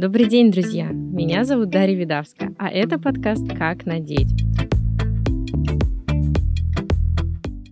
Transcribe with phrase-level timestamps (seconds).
[0.00, 0.90] Добрый день, друзья!
[0.92, 4.30] Меня зовут Дарья Видавска, а это подкаст «Как надеть».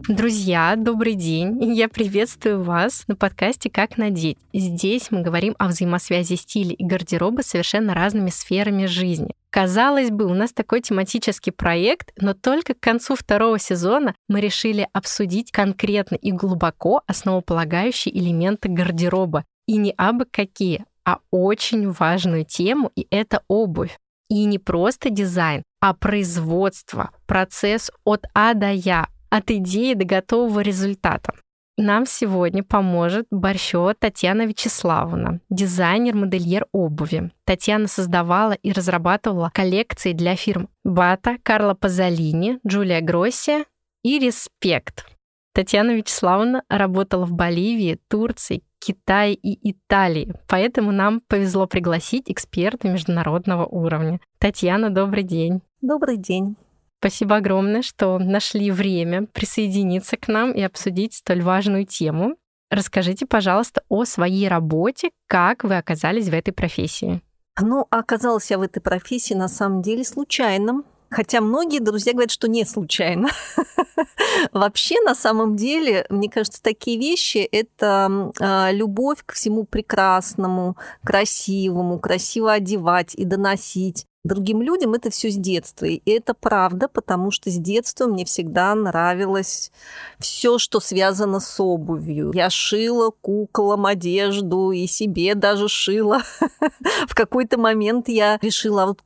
[0.08, 1.62] Друзья, добрый день!
[1.72, 4.38] Я приветствую вас на подкасте «Как надеть».
[4.52, 9.32] Здесь мы говорим о взаимосвязи стиля и гардероба с совершенно разными сферами жизни.
[9.50, 14.88] Казалось бы, у нас такой тематический проект, но только к концу второго сезона мы решили
[14.92, 19.44] обсудить конкретно и глубоко основополагающие элементы гардероба.
[19.68, 23.96] И не абы какие, а очень важную тему, и это обувь.
[24.28, 30.60] И не просто дизайн, а производство, процесс от А до Я, от идеи до готового
[30.60, 31.32] результата.
[31.78, 37.30] Нам сегодня поможет Борщева Татьяна Вячеславовна, дизайнер-модельер обуви.
[37.44, 43.66] Татьяна создавала и разрабатывала коллекции для фирм Бата, Карла Пазолини, Джулия Гросси
[44.02, 45.04] и Респект.
[45.56, 53.64] Татьяна Вячеславовна работала в Боливии, Турции, Китае и Италии, поэтому нам повезло пригласить эксперта международного
[53.64, 54.20] уровня.
[54.38, 55.62] Татьяна, добрый день.
[55.80, 56.56] Добрый день.
[56.98, 62.36] Спасибо огромное, что нашли время присоединиться к нам и обсудить столь важную тему.
[62.70, 67.22] Расскажите, пожалуйста, о своей работе, как вы оказались в этой профессии.
[67.58, 70.82] Ну, оказалась я в этой профессии на самом деле случайно.
[71.10, 73.28] Хотя многие друзья говорят, что не случайно.
[74.52, 81.98] Вообще, на самом деле, мне кажется, такие вещи– это э, любовь к всему прекрасному, красивому,
[81.98, 84.06] красиво одевать и доносить.
[84.26, 85.86] Другим людям это все с детства.
[85.86, 89.70] И это правда, потому что с детства мне всегда нравилось
[90.18, 92.32] все, что связано с обувью.
[92.34, 96.22] Я шила куклам одежду и себе даже шила.
[97.06, 99.00] В какой-то момент я решила, а вот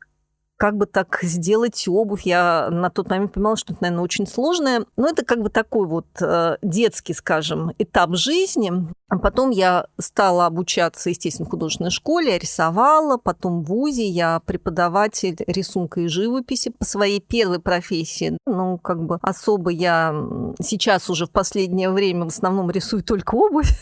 [0.61, 2.27] как бы так сделать обувь.
[2.27, 4.84] Я на тот момент понимала, что это, наверное, очень сложное.
[4.98, 8.70] Но это как бы такой вот э, детский, скажем, этап жизни.
[9.11, 14.41] А потом я стала обучаться, естественно, в художественной школе, я рисовала, потом в ВУЗе я
[14.47, 18.38] преподаватель рисунка и живописи по своей первой профессии.
[18.47, 20.15] Ну, как бы особо я
[20.62, 23.72] сейчас уже в последнее время в основном рисую только обувь,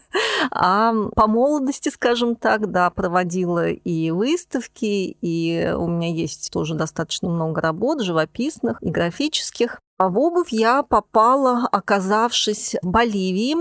[0.52, 6.74] а по молодости, скажем так, да, проводила и выставки, и у меня есть есть тоже
[6.74, 9.80] достаточно много работ живописных и графических.
[9.98, 13.56] А в обувь я попала, оказавшись в Боливии,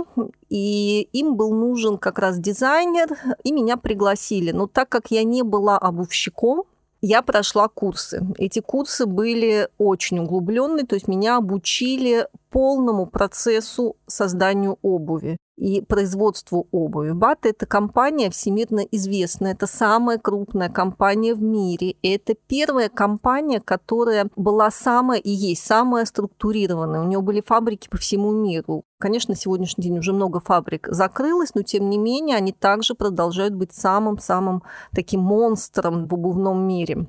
[0.50, 3.08] и им был нужен как раз дизайнер,
[3.44, 4.52] и меня пригласили.
[4.52, 6.64] Но так как я не была обувщиком,
[7.02, 8.26] я прошла курсы.
[8.38, 16.70] Эти курсы были очень углубленные, то есть меня обучили полному процессу созданию обуви и производству
[16.72, 17.12] обуви.
[17.12, 21.98] Бата– это компания всемирно известная, это самая крупная компания в мире.
[22.02, 27.02] Это первая компания, которая была самая и есть самая структурированная.
[27.02, 28.86] У нее были фабрики по всему миру.
[29.00, 33.54] Конечно, на сегодняшний день уже много фабрик закрылось, но тем не менее они также продолжают
[33.54, 37.06] быть самым-самым таким монстром в обувном мире.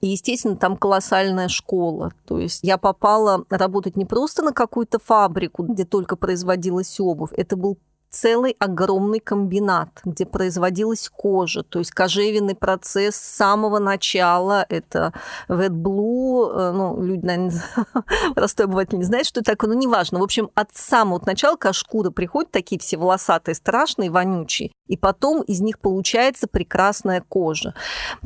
[0.00, 2.12] И, естественно, там колоссальная школа.
[2.26, 7.32] То есть я попала работать не просто на какую-то фабрику, где только производилась обувь.
[7.36, 7.76] Это был
[8.10, 14.66] целый огромный комбинат, где производилась кожа, то есть кожевенный процесс с самого начала.
[14.68, 15.12] Это
[15.48, 17.62] Wet Blue, э, ну, люди, наверное,
[18.34, 20.18] простой обыватель не знает, что это такое, но неважно.
[20.18, 25.42] В общем, от самого начала, когда шкура приходит, такие все волосатые, страшные, вонючие, и потом
[25.42, 27.74] из них получается прекрасная кожа.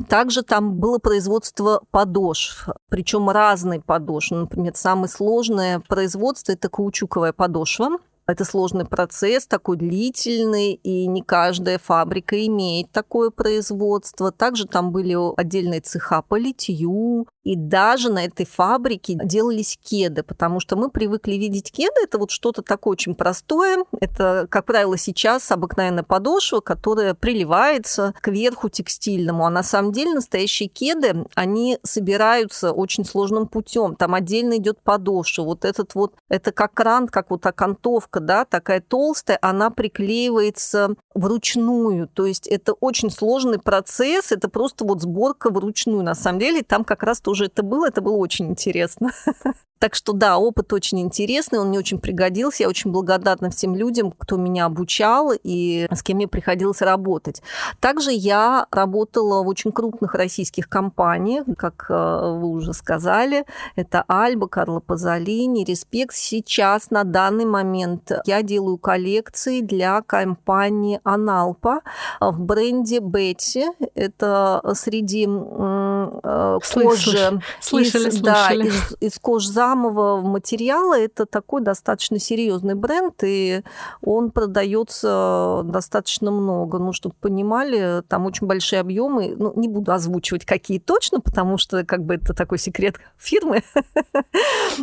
[0.09, 4.37] Также там было производство подошв, причем разные подошвы.
[4.37, 11.79] Например, самое сложное производство– это каучуковая подошва, это сложный процесс, такой длительный, и не каждая
[11.79, 14.31] фабрика имеет такое производство.
[14.31, 20.59] Также там были отдельные цеха по литью, и даже на этой фабрике делались кеды, потому
[20.59, 23.85] что мы привыкли видеть кеды, это вот что-то такое очень простое.
[24.01, 29.45] Это, как правило, сейчас обыкновенная подошва, которая приливается к верху текстильному.
[29.45, 33.95] А на самом деле настоящие кеды, они собираются очень сложным путем.
[33.95, 35.43] Там отдельно идет подошва.
[35.43, 42.07] Вот этот вот, это как кран, как вот окантовка, да, такая толстая, она приклеивается вручную.
[42.07, 46.03] То есть это очень сложный процесс, это просто вот сборка вручную.
[46.03, 49.11] На самом деле там как раз тоже это было, это было очень интересно.
[49.77, 52.63] Так что да, опыт очень интересный, он мне очень пригодился.
[52.63, 57.43] Я очень благодарна всем людям, кто меня обучал и с кем мне приходилось работать.
[57.81, 63.45] Также я работала в очень крупных российских компаниях, как э, вы уже сказали.
[63.75, 66.15] Это Альба, Карла Пазолини, Респект.
[66.15, 68.21] Сейчас на данный момент бренд.
[68.25, 71.81] Я делаю коллекции для компании Аналпа
[72.19, 73.65] в бренде Бетти.
[73.95, 77.41] Это среди э, кожи...
[77.61, 78.21] Слышали, из, слышали.
[78.21, 80.97] Да, из, из кожзамового материала.
[80.97, 83.61] Это такой достаточно серьезный бренд, и
[84.01, 86.79] он продается достаточно много.
[86.79, 89.35] Ну, чтобы понимали, там очень большие объемы.
[89.37, 93.63] Ну, не буду озвучивать, какие точно, потому что как бы это такой секрет фирмы.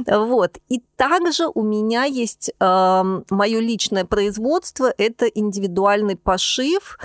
[0.06, 0.58] Вот.
[0.69, 4.93] И также у меня есть э, мое личное производство.
[4.99, 6.99] Это индивидуальный пошив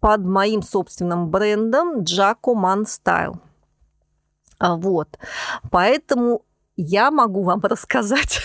[0.00, 3.38] под моим собственным брендом Jaco Man Style.
[4.58, 5.18] Вот.
[5.70, 6.42] Поэтому
[6.76, 8.40] я могу вам рассказать,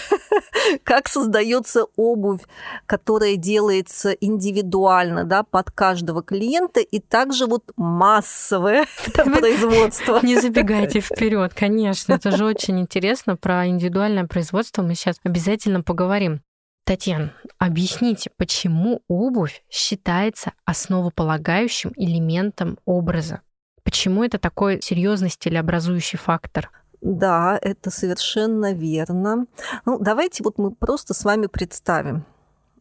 [0.83, 2.41] как создается обувь,
[2.85, 10.19] которая делается индивидуально, да, под каждого клиента, и также вот массовое производство.
[10.21, 13.35] Не забегайте вперед, конечно, это же очень интересно.
[13.37, 16.41] Про индивидуальное производство мы сейчас обязательно поговорим.
[16.85, 23.41] Татьяна, объясните, почему обувь считается основополагающим элементом образа?
[23.81, 26.69] Почему это такой серьезный стилеобразующий фактор?
[27.01, 29.47] Да, это совершенно верно.
[29.87, 32.23] Ну, давайте вот мы просто с вами представим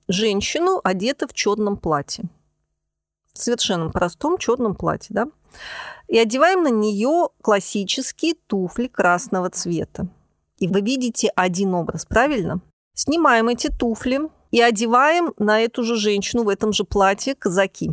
[0.07, 2.25] женщину, одета в черном платье.
[3.33, 5.27] В совершенно простом черном платье, да?
[6.09, 10.09] И одеваем на нее классические туфли красного цвета.
[10.59, 12.61] И вы видите один образ, правильно?
[12.95, 14.21] Снимаем эти туфли
[14.51, 17.93] и одеваем на эту же женщину в этом же платье казаки.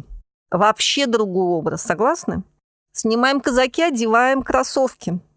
[0.50, 2.44] Вообще другой образ, согласны?
[2.94, 5.20] Снимаем казаки, одеваем кроссовки–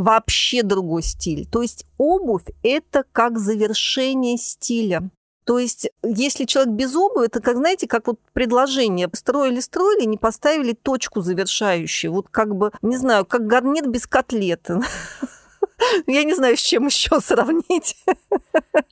[0.00, 1.46] вообще другой стиль.
[1.46, 5.10] То есть обувь– это как завершение стиля.
[5.44, 9.08] То есть, если человек без обуви, это, как знаете, как вот предложение.
[9.12, 12.12] Строили-строили, не поставили точку завершающую.
[12.12, 14.80] Вот как бы, не знаю, как гарнир без котлеты.
[16.06, 17.96] Я не знаю, с чем еще сравнить.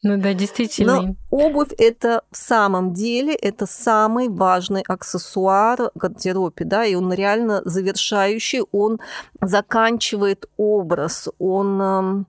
[0.02, 1.02] Ну да, действительно.
[1.02, 7.12] Но обувь это в самом деле это самый важный аксессуар в гардеробе, да, и он
[7.12, 9.00] реально завершающий, он
[9.40, 12.26] заканчивает образ, он эм,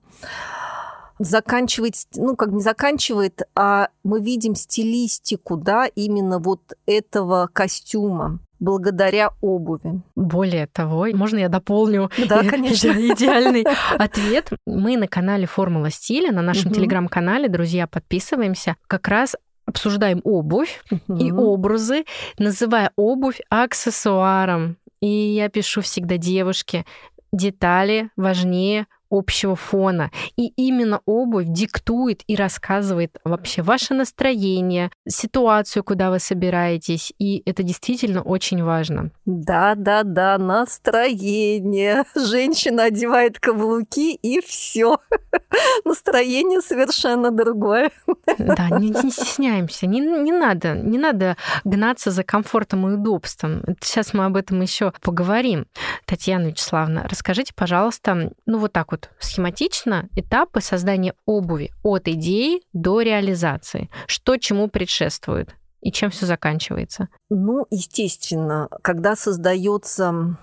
[1.18, 9.30] заканчивает, ну, как не заканчивает, а мы видим стилистику, да, именно вот этого костюма благодаря
[9.40, 10.02] обуви.
[10.14, 12.88] Более того, можно я дополню да, конечно.
[12.88, 13.64] идеальный
[13.98, 14.50] ответ?
[14.66, 19.34] Мы на канале «Формула стиля», на нашем телеграм-канале, друзья, подписываемся, как раз
[19.66, 20.82] обсуждаем обувь
[21.18, 22.04] и образы,
[22.38, 24.76] называя обувь аксессуаром.
[25.00, 26.84] И я пишу всегда девушке,
[27.32, 30.10] детали важнее общего фона.
[30.36, 37.12] И именно обувь диктует и рассказывает вообще ваше настроение, ситуацию, куда вы собираетесь.
[37.18, 39.10] И это действительно очень важно.
[39.26, 42.04] Да, да, да, настроение.
[42.14, 44.98] Женщина одевает каблуки и все.
[45.84, 47.90] Настроение совершенно другое.
[48.38, 49.86] Да, не, не стесняемся.
[49.86, 53.62] Не, не надо, не надо гнаться за комфортом и удобством.
[53.80, 55.66] Сейчас мы об этом еще поговорим.
[56.04, 62.62] Татьяна Вячеславовна, расскажите, пожалуйста, ну вот так вот вот схематично этапы создания обуви от идеи
[62.72, 63.90] до реализации.
[64.06, 67.08] Что чему предшествует и чем все заканчивается?
[67.30, 70.36] Ну, естественно, когда создается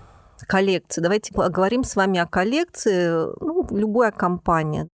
[0.46, 4.88] коллекция, давайте поговорим с вами о коллекции, ну, любая компания.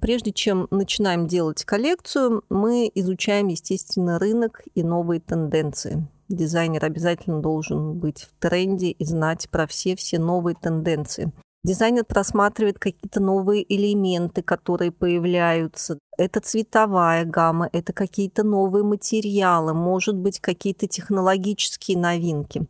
[0.00, 6.06] Прежде чем начинаем делать коллекцию, мы изучаем, естественно, рынок и новые тенденции.
[6.28, 11.32] Дизайнер обязательно должен быть в тренде и знать про все-все новые тенденции.
[11.64, 15.98] Дизайнер просматривает какие-то новые элементы, которые появляются.
[16.16, 22.66] Это цветовая гамма, это какие-то новые материалы, может быть, какие-то технологические новинки.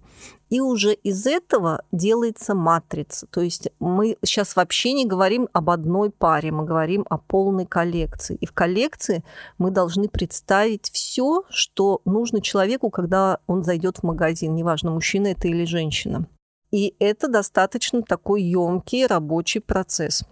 [0.48, 3.26] И уже из этого делается матрица.
[3.26, 8.36] То есть мы сейчас вообще не говорим об одной паре, мы говорим о полной коллекции.
[8.36, 9.22] И в коллекции
[9.58, 15.48] мы должны представить все, что нужно человеку, когда он зайдет в магазин, неважно, мужчина это
[15.48, 16.26] или женщина.
[16.70, 20.24] И это достаточно такой емкий рабочий процесс.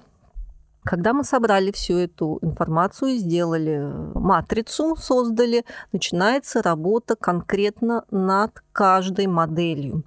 [0.85, 10.05] Когда мы собрали всю эту информацию, сделали матрицу, создали, начинается работа конкретно над каждой моделью.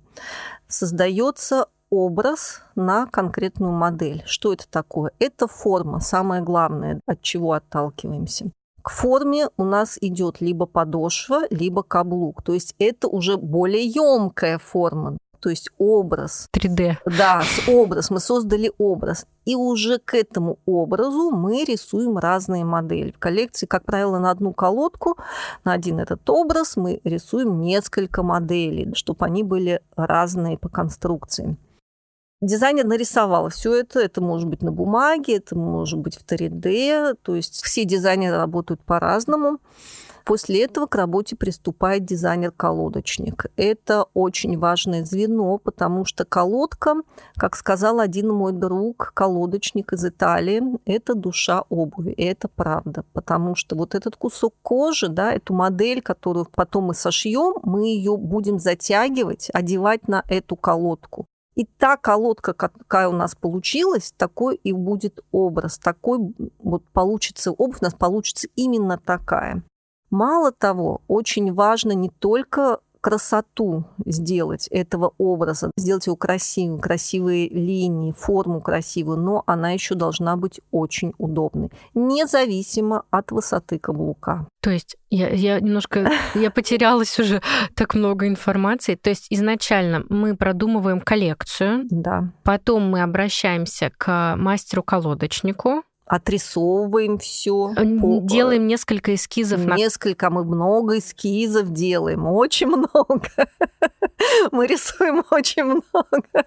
[0.67, 4.23] Создается образ на конкретную модель.
[4.25, 5.11] Что это такое?
[5.19, 8.51] Это форма, самое главное, от чего отталкиваемся.
[8.81, 12.41] К форме у нас идет либо подошва, либо каблук.
[12.41, 16.49] То есть это уже более емкая форма то есть образ.
[16.53, 16.97] 3D.
[17.05, 18.09] Да, образ.
[18.09, 19.25] Мы создали образ.
[19.45, 23.11] И уже к этому образу мы рисуем разные модели.
[23.11, 25.17] В коллекции, как правило, на одну колодку,
[25.63, 31.57] на один этот образ мы рисуем несколько моделей, чтобы они были разные по конструкции.
[32.41, 33.99] Дизайнер нарисовал все это.
[33.99, 37.17] Это может быть на бумаге, это может быть в 3D.
[37.21, 39.59] То есть все дизайнеры работают по-разному.
[40.29, 43.47] После этого к работе приступает дизайнер-колодочник.
[43.55, 46.97] Это очень важное звено, потому что колодка,
[47.35, 52.11] как сказал один мой друг, колодочник из Италии, это душа обуви.
[52.11, 56.93] И это правда, потому что вот этот кусок кожи, да, эту модель, которую потом мы
[56.93, 61.25] сошьем, мы ее будем затягивать, одевать на эту колодку.
[61.55, 66.19] И та колодка, какая у нас получилась, такой и будет образ, такой
[66.59, 69.63] вот получится обувь, у нас получится именно такая.
[70.09, 78.11] Мало того, очень важно не только красоту сделать этого образа, сделать его красивым, красивые линии,
[78.11, 84.47] форму красивую, но она еще должна быть очень удобной, независимо от высоты каблука.
[84.61, 87.41] То есть я, я немножко, я потерялась уже
[87.75, 88.95] так много информации.
[88.95, 92.31] То есть изначально мы продумываем коллекцию, да.
[92.43, 97.73] потом мы обращаемся к мастеру-колодочнику, отрисовываем все.
[97.75, 99.65] Делаем несколько эскизов.
[99.65, 103.21] Несколько, мы много эскизов делаем, очень много.
[104.51, 106.45] Мы рисуем очень много.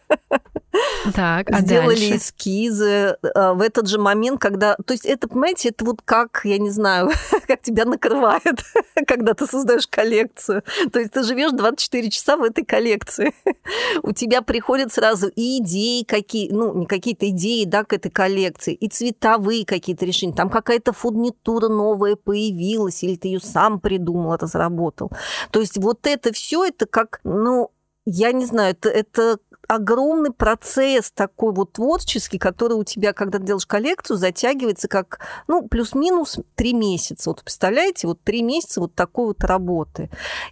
[1.15, 2.17] Так, а Сделали дальше?
[2.17, 4.77] эскизы э, в этот же момент, когда...
[4.77, 7.11] То есть это, понимаете, это вот как, я не знаю,
[7.47, 8.63] как тебя накрывает,
[9.07, 10.63] когда ты создаешь коллекцию.
[10.93, 13.35] То есть ты живешь 24 часа в этой коллекции.
[14.03, 18.75] У тебя приходят сразу и идеи какие, ну, не какие-то идеи, да, к этой коллекции,
[18.75, 20.35] и цветовые какие-то решения.
[20.35, 25.11] Там какая-то фурнитура новая появилась, или ты ее сам придумал, разработал.
[25.51, 27.71] То есть вот это все это как, ну,
[28.05, 33.45] я не знаю, это, это огромный процесс такой вот творческий, который у тебя, когда ты
[33.45, 37.31] делаешь коллекцию, затягивается как, ну, плюс-минус три месяца.
[37.31, 40.11] Вот представляете, вот три месяца вот такой вот работы.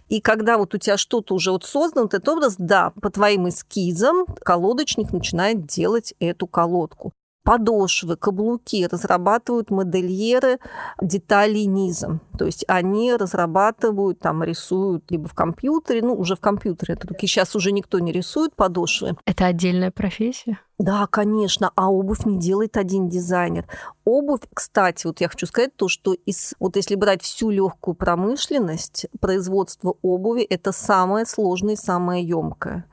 [0.09, 3.49] И когда вот у тебя что-то уже вот создано, вот этот образ, да, по твоим
[3.49, 10.59] эскизам колодочник начинает делать эту колодку подошвы, каблуки разрабатывают модельеры
[11.01, 12.19] деталей низа.
[12.37, 17.27] То есть они разрабатывают, там рисуют либо в компьютере, ну уже в компьютере, это только
[17.27, 19.15] сейчас уже никто не рисует подошвы.
[19.25, 20.59] Это отдельная профессия?
[20.81, 23.67] Да, конечно, а обувь не делает один дизайнер.
[24.03, 29.05] Обувь, кстати, вот я хочу сказать то, что из, вот если брать всю легкую промышленность,
[29.19, 32.85] производство обуви это самое сложное и самое емкое.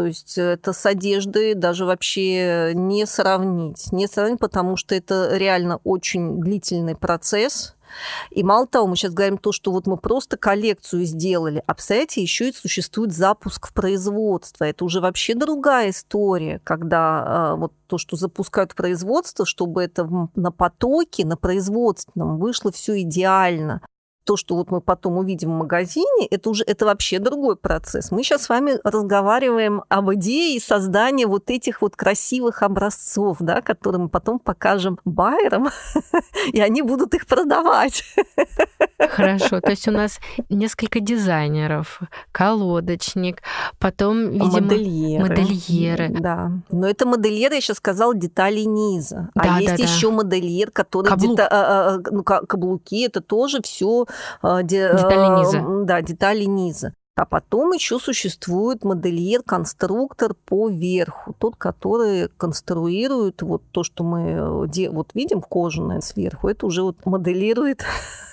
[0.00, 3.92] То есть это с одеждой даже вообще не сравнить.
[3.92, 7.76] Не сравнить, потому что это реально очень длительный процесс.
[8.30, 12.22] И мало того, мы сейчас говорим то, что вот мы просто коллекцию сделали, а представляете,
[12.22, 14.64] еще и существует запуск в производство.
[14.64, 20.50] Это уже вообще другая история, когда э, вот то, что запускают производство, чтобы это на
[20.50, 23.82] потоке, на производственном вышло все идеально
[24.24, 28.10] то, что вот мы потом увидим в магазине, это уже это вообще другой процесс.
[28.10, 34.02] Мы сейчас с вами разговариваем об идее создания вот этих вот красивых образцов, да, которые
[34.02, 35.68] мы потом покажем байерам,
[36.52, 38.04] и они будут их продавать.
[38.98, 42.00] Хорошо, то есть у нас несколько дизайнеров,
[42.32, 43.42] колодочник,
[43.78, 45.28] потом, видимо, модельеры.
[45.28, 46.08] модельеры.
[46.10, 49.30] Да, но это модельеры, я сейчас сказала, детали низа.
[49.34, 50.16] А да, есть да, еще да.
[50.16, 51.34] модельер, который Каблук.
[51.34, 54.06] где-то а, а, ну, каблуки, это тоже все
[54.42, 55.84] а, детали низа.
[55.84, 56.94] Да, детали низа.
[57.16, 64.20] А потом еще существует модельер, конструктор по верху, тот, который конструирует вот то, что мы
[64.30, 67.84] э, вот видим кожаное сверху, это уже вот моделирует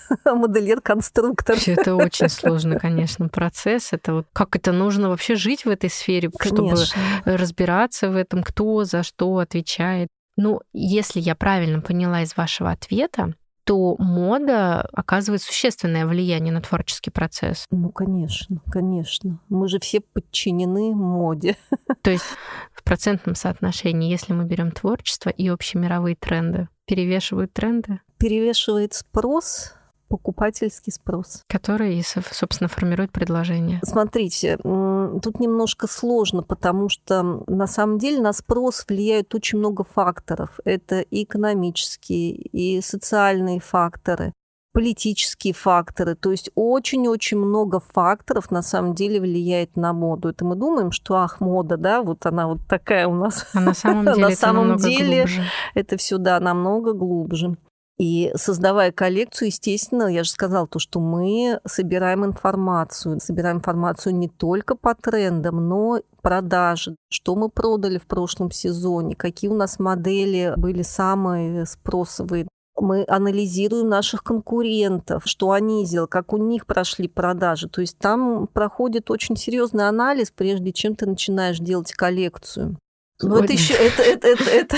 [0.26, 1.58] модельер-конструктор.
[1.66, 3.92] Это очень сложный, конечно, процесс.
[3.92, 6.78] Это вот как это нужно вообще жить в этой сфере, конечно.
[6.78, 10.08] чтобы разбираться в этом, кто за что отвечает.
[10.38, 13.34] Ну, если я правильно поняла из вашего ответа,
[13.68, 17.66] то мода оказывает существенное влияние на творческий процесс.
[17.70, 19.42] Ну, конечно, конечно.
[19.50, 21.58] Мы же все подчинены моде.
[22.02, 22.24] То есть
[22.74, 28.00] в процентном соотношении, если мы берем творчество и общемировые тренды, перевешивают тренды?
[28.18, 29.74] Перевешивает спрос,
[30.08, 31.44] покупательский спрос.
[31.48, 33.80] Который, собственно, формирует предложение.
[33.84, 40.60] Смотрите, тут немножко сложно, потому что на самом деле на спрос влияют очень много факторов.
[40.66, 44.34] Это и экономические, и социальные факторы
[44.78, 46.14] политические факторы.
[46.14, 50.30] То есть очень-очень много факторов на самом деле влияет на моду.
[50.30, 53.48] Это мы думаем, что ах, мода, да, вот она вот такая у нас.
[53.56, 55.26] А на самом деле, на самом деле
[55.74, 57.58] это все, да, намного глубже.
[58.00, 63.20] И создавая коллекцию, естественно, я же сказала то, что мы собираем информацию.
[63.20, 69.50] Собираем информацию не только по трендам, но продажи, что мы продали в прошлом сезоне, какие
[69.50, 72.48] у нас модели были самые спросовые.
[72.80, 77.68] Мы анализируем наших конкурентов, что они сделали, как у них прошли продажи.
[77.68, 82.78] То есть там проходит очень серьезный анализ, прежде чем ты начинаешь делать коллекцию.
[83.20, 84.78] Ну, это еще, это, это, это, это,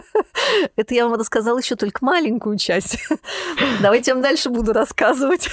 [0.76, 2.98] это я вам рассказала еще только маленькую часть.
[3.80, 5.48] Давайте я вам дальше буду рассказывать.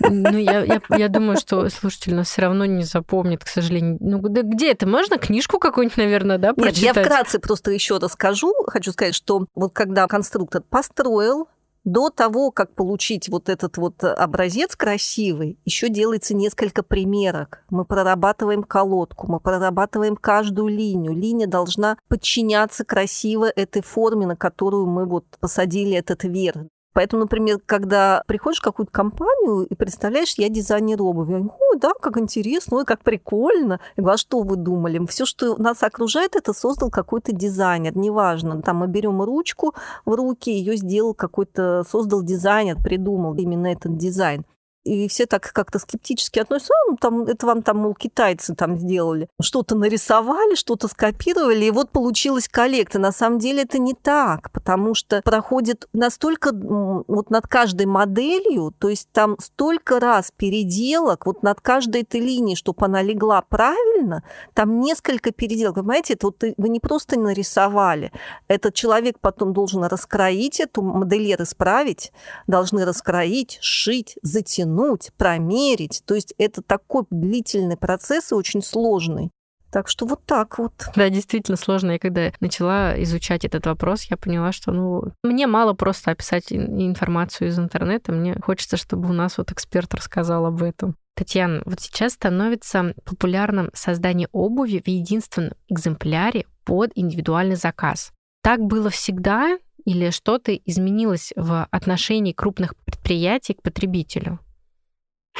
[0.00, 3.96] Ну, я, я, я думаю, что слушатель нас все равно не запомнит, к сожалению.
[4.00, 4.86] Ну, да где это?
[4.86, 6.82] Можно книжку какую-нибудь, наверное, да, прочитать?
[6.82, 8.52] Нет, я вкратце просто еще расскажу.
[8.66, 11.48] Хочу сказать, что вот когда конструктор построил
[11.84, 17.64] до того, как получить вот этот вот образец красивый, еще делается несколько примерок.
[17.70, 21.14] Мы прорабатываем колодку, мы прорабатываем каждую линию.
[21.14, 26.66] Линия должна подчиняться красиво этой форме, на которую мы вот посадили этот верх.
[26.92, 31.92] Поэтому, например, когда приходишь в какую-то компанию и представляешь, я дизайнер обуви, я о, да,
[32.00, 33.80] как интересно, ой, как прикольно.
[33.96, 35.04] Я говорю, а что вы думали?
[35.06, 38.60] Все, что нас окружает, это создал какой-то дизайнер, неважно.
[38.62, 44.44] Там мы берем ручку в руки, ее сделал какой-то, создал дизайнер, придумал именно этот дизайн
[44.84, 49.28] и все так как-то скептически относятся, ну, там, это вам там, мол, китайцы там сделали.
[49.40, 53.00] Что-то нарисовали, что-то скопировали, и вот получилась коллекция.
[53.00, 58.88] На самом деле это не так, потому что проходит настолько вот над каждой моделью, то
[58.88, 64.80] есть там столько раз переделок, вот над каждой этой линией, чтобы она легла правильно, там
[64.80, 65.76] несколько переделок.
[65.76, 68.12] Понимаете, это вот вы не просто нарисовали,
[68.48, 72.12] этот человек потом должен раскроить эту модельер исправить,
[72.46, 76.02] должны раскроить, сшить, затянуть, протянуть, промерить.
[76.06, 79.30] То есть это такой длительный процесс и очень сложный.
[79.70, 80.72] Так что вот так вот.
[80.96, 81.92] Да, действительно сложно.
[81.92, 87.48] Я когда начала изучать этот вопрос, я поняла, что ну, мне мало просто описать информацию
[87.48, 88.10] из интернета.
[88.10, 90.96] Мне хочется, чтобы у нас вот эксперт рассказал об этом.
[91.14, 98.10] Татьяна, вот сейчас становится популярным создание обуви в единственном экземпляре под индивидуальный заказ.
[98.42, 104.40] Так было всегда или что-то изменилось в отношении крупных предприятий к потребителю?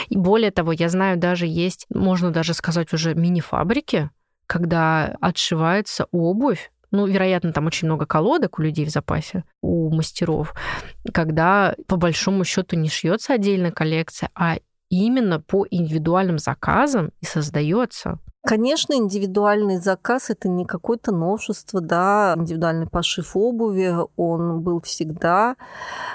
[0.08, 4.10] И более того, я знаю, даже есть, можно даже сказать, уже мини-фабрики,
[4.46, 10.54] когда отшивается обувь, ну, вероятно, там очень много колодок у людей в запасе, у мастеров,
[11.12, 14.56] когда по большому счету не шьется отдельная коллекция, а
[14.90, 18.18] именно по индивидуальным заказам и создается.
[18.42, 25.56] Конечно, индивидуальный заказ это не какое-то новшество, да, индивидуальный пошив обуви, он был всегда.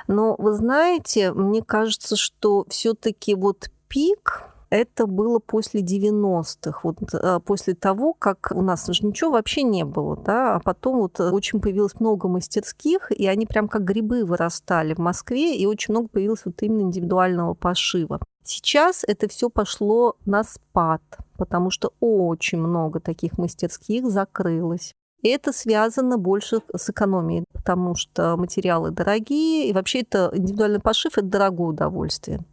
[0.07, 7.39] Но вы знаете, мне кажется, что все-таки вот пик это было после 90-х, вот э,
[7.45, 11.61] после того, как у нас же ничего вообще не было, да, а потом вот очень
[11.61, 16.41] появилось много мастерских, и они прям как грибы вырастали в Москве, и очень много появилось
[16.45, 18.19] вот именно индивидуального пошива.
[18.47, 21.01] Сейчас это все пошло на спад,
[21.35, 24.93] потому что очень много таких мастерских закрылось.
[25.23, 31.13] И это связано больше с экономией, потому что материалы дорогие, и вообще это индивидуальный пошив–
[31.17, 32.45] это дорогое удовольствие.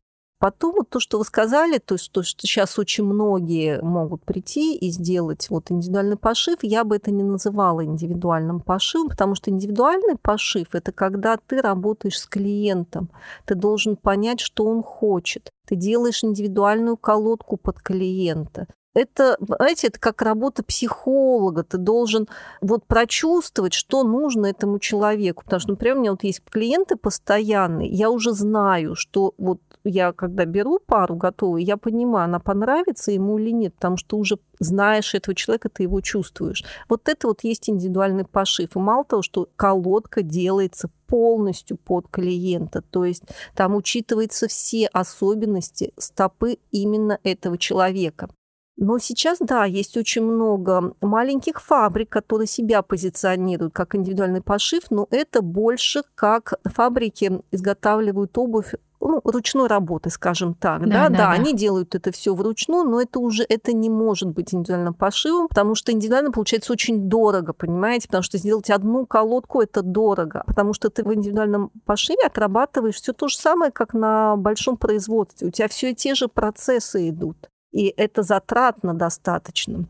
[0.42, 4.90] Потом вот то, что вы сказали, то, что, что сейчас очень многие могут прийти и
[4.90, 10.66] сделать вот индивидуальный пошив, я бы это не называла индивидуальным пошивом, потому что индивидуальный пошив–
[10.72, 13.08] это когда ты работаешь с клиентом,
[13.44, 15.48] ты должен понять, что он хочет.
[15.68, 21.64] Ты делаешь индивидуальную колодку под клиента это, знаете, это как работа психолога.
[21.64, 22.28] Ты должен
[22.60, 25.44] вот прочувствовать, что нужно этому человеку.
[25.44, 30.12] Потому что, например, у меня вот есть клиенты постоянные, я уже знаю, что вот я
[30.12, 35.14] когда беру пару готовую, я понимаю, она понравится ему или нет, потому что уже знаешь
[35.14, 36.64] этого человека, ты его чувствуешь.
[36.88, 38.76] Вот это вот есть индивидуальный пошив.
[38.76, 43.24] И мало того, что колодка делается полностью под клиента, то есть
[43.54, 48.28] там учитываются все особенности стопы именно этого человека.
[48.76, 55.06] Но сейчас, да, есть очень много маленьких фабрик, которые себя позиционируют как индивидуальный пошив, но
[55.10, 61.30] это больше как фабрики изготавливают обувь ну, ручной работы, скажем так, да, да, да, да,
[61.30, 65.74] они делают это все вручную, но это уже это не может быть индивидуальным пошивом, потому
[65.74, 70.88] что индивидуально получается очень дорого, понимаете, потому что сделать одну колодку это дорого, потому что
[70.88, 75.68] ты в индивидуальном пошиве отрабатываешь все то же самое, как на большом производстве, у тебя
[75.68, 79.86] все те же процессы идут и это затратно достаточно.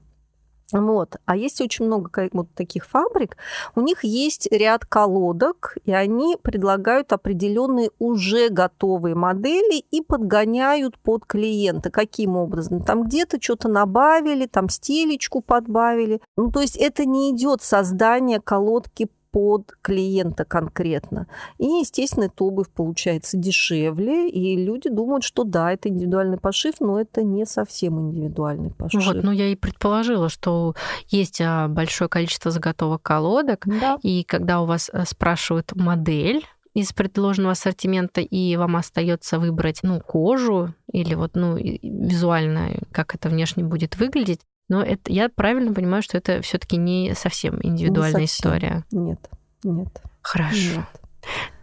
[0.73, 1.17] Вот.
[1.27, 3.37] А есть очень много вот таких фабрик,
[3.75, 11.27] у них есть ряд колодок, и они предлагают определенные уже готовые модели и подгоняют под
[11.27, 11.91] клиента.
[11.91, 12.83] Каким образом?
[12.83, 16.23] Там где-то что-то набавили, там стелечку подбавили.
[16.37, 21.27] Ну, то есть это не идет создание колодки под клиента конкретно.
[21.59, 27.01] И, естественно, эта обувь получается дешевле, и люди думают, что да, это индивидуальный пошив, но
[27.01, 29.05] это не совсем индивидуальный пошив.
[29.05, 30.75] Вот, ну я и предположила, что
[31.09, 33.99] есть а, большое количество заготовок колодок, да.
[34.03, 40.01] и когда у вас э, спрашивают модель, из предложенного ассортимента, и вам остается выбрать ну,
[40.01, 44.41] кожу или вот ну, визуально, как это внешне будет выглядеть,
[44.73, 48.53] Но это, я правильно понимаю, что это все таки не совсем индивидуальная не совсем.
[48.53, 48.85] история.
[48.91, 49.19] Нет,
[49.65, 50.03] нет.
[50.23, 50.77] Хорошо.
[50.77, 50.87] Нет.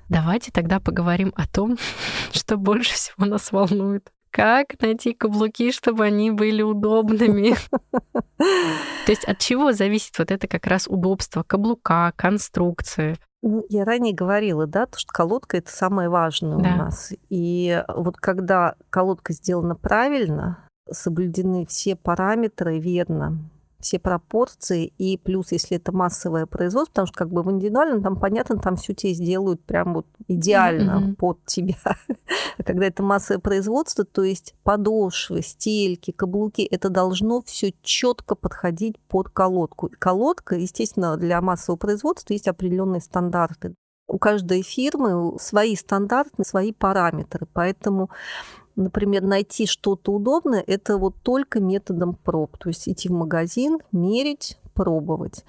[0.09, 1.75] Давайте тогда поговорим о том,
[2.31, 4.11] что больше всего нас волнует.
[4.29, 7.55] Как найти каблуки, чтобы они были удобными?
[8.37, 13.17] То есть от чего зависит вот это как раз удобство каблука, конструкции?
[13.41, 16.73] Ну, я ранее говорила, да, то, что колодка это самое важное Да.
[16.73, 17.11] у нас.
[17.29, 20.59] И вот когда колодка сделана правильно,
[20.91, 23.37] соблюдены все параметры верно,
[23.79, 28.19] все пропорции, и плюс, если это массовое производство, потому что как бы в индивидуальном, там
[28.19, 31.15] понятно, там все тебе сделают прям вот идеально Мгм.
[31.15, 31.75] под тебя.
[32.57, 38.99] А когда это массовое производство, то есть подошвы, стельки, каблуки, это должно все четко подходить
[39.07, 39.87] под колодку.
[39.87, 43.75] И колодка, естественно, для массового производства есть определенные стандарты.
[44.09, 47.47] У каждой фирмы свои стандарты, свои параметры.
[47.53, 48.09] Поэтому,
[48.79, 52.57] например, найти что-то удобное, это вот только методом проб.
[52.57, 55.45] То есть идти в магазин, мерить, пробовать.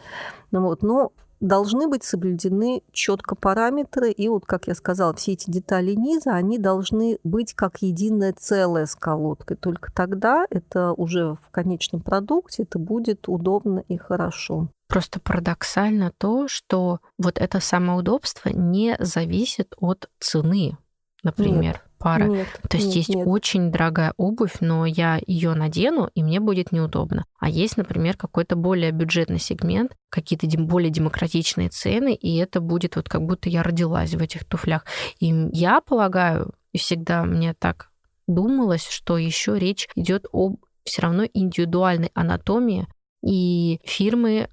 [0.51, 0.83] Ну вот.
[0.83, 6.35] Но должны быть соблюдены четко параметры, и вот, как я сказала, все эти детали низа,
[6.35, 9.57] они должны быть как единое целое с колодкой.
[9.57, 14.69] Только тогда это уже в конечном продукте это будет удобно и хорошо.
[14.89, 20.77] Просто парадоксально то, что вот это самоудобство не зависит от цены,
[21.23, 22.29] например, пары.
[22.29, 23.27] Нет, То есть нет, есть нет.
[23.29, 27.27] очень дорогая обувь, но я ее надену, и мне будет неудобно.
[27.39, 33.09] А есть, например, какой-то более бюджетный сегмент, какие-то более демократичные цены, и это будет вот
[33.09, 34.85] как будто я родилась в этих туфлях.
[35.21, 37.91] И я полагаю, и всегда мне так
[38.27, 42.89] думалось, что еще речь идет об все равно индивидуальной анатомии,
[43.23, 44.49] и фирмы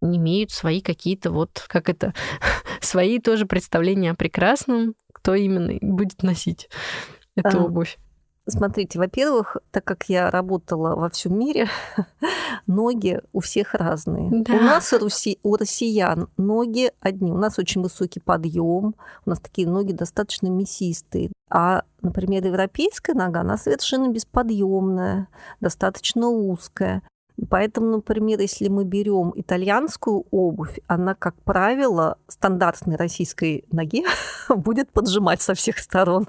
[0.00, 2.14] имеют свои какие-то вот, как это,
[2.80, 6.68] свои тоже представления о прекрасном, кто именно будет носить
[7.36, 7.98] эту А, обувь.
[8.48, 11.68] Смотрите, во-первых, так как я работала во всем мире,
[12.66, 14.42] ноги у всех разные.
[14.42, 14.54] Да.
[14.54, 17.30] У нас, руси- у россиян, ноги одни.
[17.30, 21.30] У нас очень высокий подъем, у нас такие ноги достаточно мясистые.
[21.48, 25.28] А, например, европейская нога, она совершенно бесподъемная,
[25.60, 27.02] достаточно узкая.
[27.50, 34.04] Поэтому, например, если мы берем итальянскую обувь, она, как правило, стандартной российской ноге
[34.48, 36.28] будет поджимать со всех сторон.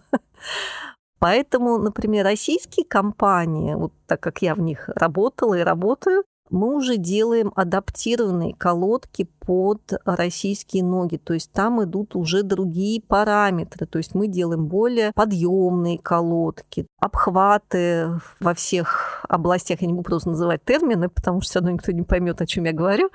[1.19, 6.97] Поэтому, например, российские компании, вот так как я в них работала и работаю, мы уже
[6.97, 11.17] делаем адаптированные колодки под российские ноги.
[11.17, 13.85] То есть там идут уже другие параметры.
[13.85, 19.81] То есть мы делаем более подъемные колодки, обхваты во всех областях.
[19.81, 22.65] Я не буду просто называть термины, потому что все равно никто не поймет, о чем
[22.65, 23.09] я говорю.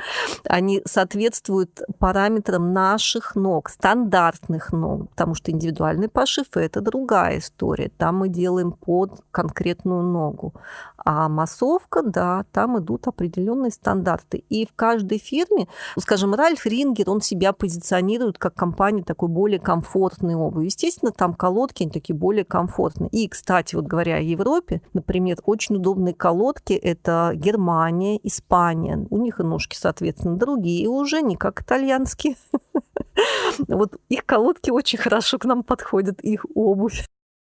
[0.44, 7.90] Они соответствуют параметрам наших ног, стандартных ног, потому что индивидуальный пошив– это другая история.
[7.96, 10.54] Там мы делаем под конкретную ногу.
[10.96, 13.27] А массовка, да, там идут определенные
[13.70, 14.44] стандарты.
[14.48, 20.34] И в каждой фирме, скажем, Ральф Рингер, он себя позиционирует как компания такой более комфортной
[20.34, 20.66] обуви.
[20.66, 23.10] Естественно, там колодки, они такие более комфортные.
[23.10, 29.06] И, кстати, вот говоря о Европе, например, очень удобные колодки– это Германия, Испания.
[29.10, 32.36] У них и ножки, соответственно, другие уже, не как итальянские.
[33.66, 37.04] Вот их колодки очень хорошо к нам подходят, их обувь.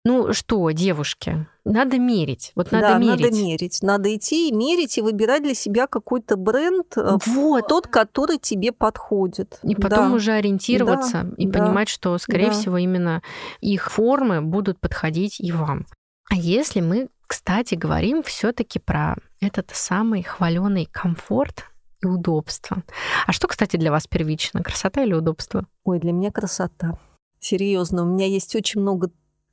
[0.04, 2.52] Ну что, девушки, надо мерить.
[2.54, 3.20] Вот надо да, мерить.
[3.20, 3.78] надо мерить.
[3.82, 7.68] Надо идти и мерить, и выбирать для себя какой-то бренд, э, Вот.
[7.68, 9.58] тот, который тебе подходит.
[9.62, 10.14] И потом Да.
[10.16, 12.52] уже ориентироваться Да, и да, понимать, что, скорее да.
[12.52, 13.22] всего, именно
[13.60, 15.86] их формы будут подходить и вам.
[16.30, 21.64] А если мы, кстати, говорим все-таки про этот самый хваленый комфорт
[22.02, 22.82] и удобство.
[23.26, 24.62] А что, кстати, для вас первично?
[24.62, 25.66] Красота или удобство?
[25.84, 26.98] Ой, для меня красота.
[27.38, 29.10] Серьезно, у меня есть очень много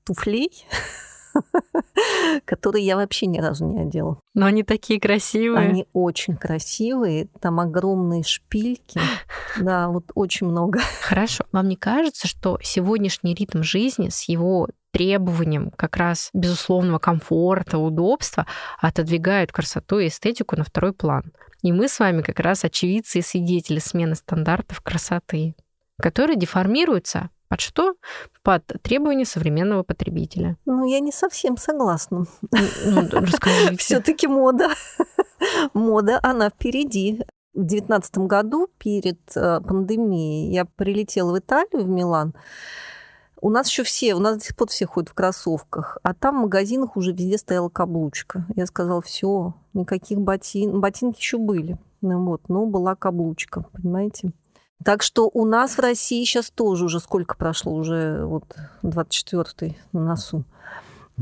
[0.08, 0.66] туфлей,
[2.46, 4.20] которые я вообще ни разу не одела.
[4.34, 5.70] Но они такие красивые.
[5.70, 9.00] Они очень красивые, там огромные шпильки.
[9.60, 10.80] Да, вот очень много.
[11.02, 11.44] Хорошо.
[11.52, 18.46] Вам не кажется, что сегодняшний ритм жизни с его требованием как раз безусловного комфорта, удобства
[18.80, 21.32] отодвигают красоту и эстетику на второй план?
[21.64, 25.56] И мы с вами как раз очевидцы и свидетели смены стандартов красоты,
[26.00, 27.96] которые деформируются под что?
[28.44, 30.58] Под требования современного потребителя.
[30.66, 32.26] Ну, я не совсем согласна.
[32.52, 33.78] Ну, расскажите.
[33.78, 34.70] Все-таки мода.
[35.74, 37.24] Мода, она впереди.
[37.54, 42.36] В девятнадцатом году, перед э, пандемией, я прилетела в Италию, в Милан.
[43.42, 46.38] У нас еще все, у нас до сих пор все ходят в кроссовках, а там
[46.38, 48.46] в магазинах уже везде стояла каблучка.
[48.56, 54.32] Я сказала, все, никаких ботин, ботинки еще были, ну вот, но была каблучка, понимаете?
[54.84, 60.06] Так что у нас в России сейчас тоже уже сколько прошло, уже вот 24-й на
[60.06, 60.44] носу.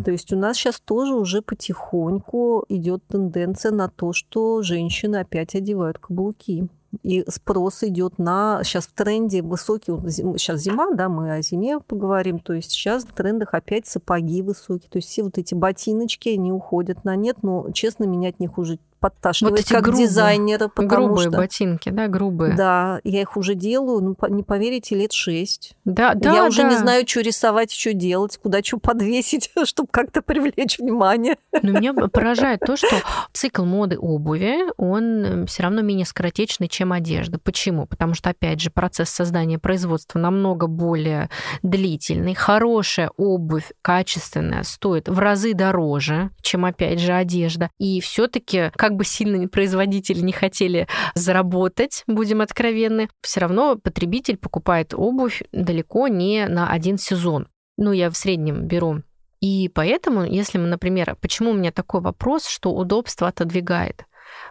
[0.04, 5.56] То есть у нас сейчас тоже уже потихоньку идет тенденция на то, что женщины опять
[5.56, 6.68] одевают каблуки.
[7.04, 8.62] И спрос идет на...
[8.64, 9.94] Сейчас в тренде высокий...
[10.10, 12.40] Сейчас зима, да, мы о зиме поговорим.
[12.40, 14.90] То есть сейчас в трендах опять сапоги высокие.
[14.90, 17.38] То есть все вот эти ботиночки, они уходят на нет.
[17.42, 20.68] Но, честно, меня от них уже подташнивает вот как грубые, дизайнера.
[20.68, 22.56] Потому грубые что, ботинки, да, грубые.
[22.56, 25.76] Да, я их уже делаю, ну, не поверите, лет шесть.
[25.86, 26.70] Да, да, Я уже да.
[26.70, 31.38] не знаю, что рисовать, что делать, куда что подвесить, чтобы как-то привлечь внимание.
[31.62, 32.96] Но меня поражает то, что
[33.32, 37.38] цикл моды обуви, он эм, все равно менее скоротечный, чем одежда.
[37.38, 37.86] Почему?
[37.86, 41.30] Потому что, опять же, процесс создания производства намного более
[41.62, 42.34] длительный.
[42.34, 47.70] Хорошая обувь, качественная, стоит в разы дороже, чем, опять же, одежда.
[47.78, 54.94] И все таки бы сильно производители не хотели заработать, будем откровенны, все равно потребитель покупает
[54.94, 57.48] обувь далеко не на один сезон.
[57.78, 59.02] Ну, я в среднем беру
[59.46, 64.06] и поэтому, если мы, например, почему у меня такой вопрос, что удобство отодвигает?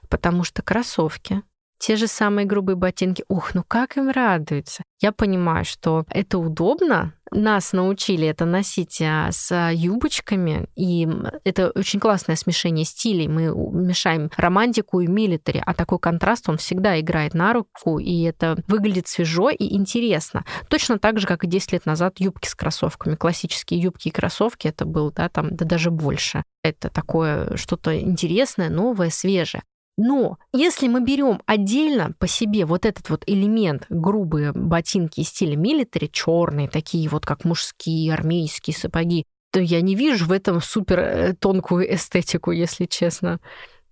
[0.09, 1.43] Потому что кроссовки,
[1.87, 4.85] те же самые грубые ботинки, ух, ну как им радуются.
[5.03, 11.07] Я понимаю, что это удобно, нас научили это носить а, с юбочками, и
[11.45, 13.29] это очень классное смешение стилей.
[13.29, 13.55] Мы
[13.87, 19.07] мешаем романтику и милитари, а такой контраст, он всегда играет на руку, и это выглядит
[19.07, 20.47] свежо и интересно.
[20.71, 23.15] Точно так же, как и 10 лет назад юбки с кроссовками.
[23.15, 26.45] Классические юбки и кроссовки, это было, да, там, да даже больше.
[26.63, 29.63] Это такое что-то интересное, новое, свежее.
[29.97, 36.09] Но если мы берем отдельно по себе вот этот вот элемент грубые ботинки стиля милитари,
[36.13, 41.35] черные, такие вот как мужские, армейские сапоги, то я не вижу в этом супер э,
[41.35, 43.39] тонкую эстетику, если честно.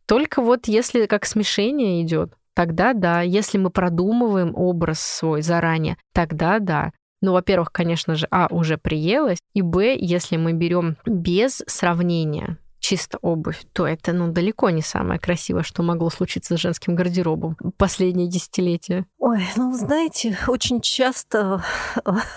[0.07, 3.23] Только вот если как смешение идет, тогда да.
[3.23, 6.91] Если мы продумываем образ свой заранее, тогда да.
[7.21, 13.18] Ну, во-первых, конечно же, а, уже приелось, и б, если мы берем без сравнения, чисто
[13.23, 18.29] обувь, то это ну, далеко не самое красивое, что могло случиться с женским гардеробом последние
[18.29, 19.07] десятилетия.
[19.18, 21.64] Ой, ну, знаете, очень часто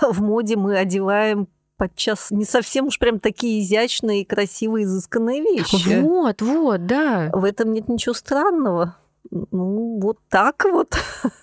[0.01, 5.99] в моде мы одеваем подчас не совсем уж прям такие изящные, красивые, изысканные вещи.
[5.99, 7.29] Вот, вот, да.
[7.33, 8.95] В этом нет ничего странного.
[9.31, 10.95] Ну, вот так вот.